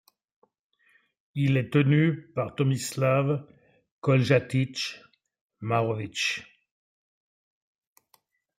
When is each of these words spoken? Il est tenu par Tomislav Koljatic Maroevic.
Il 1.35 1.57
est 1.57 1.69
tenu 1.73 2.31
par 2.33 2.55
Tomislav 2.55 3.45
Koljatic 3.99 4.99
Maroevic. 5.59 6.41